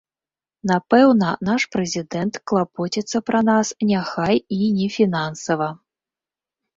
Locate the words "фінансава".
4.97-5.69